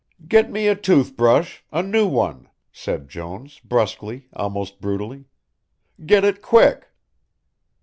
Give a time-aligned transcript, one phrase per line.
[0.27, 5.25] "Get me a tooth brush a new one," said Jones, brusquely, almost brutally.
[6.07, 6.87] "Get it quick."